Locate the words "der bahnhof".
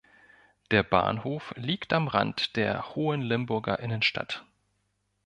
0.71-1.53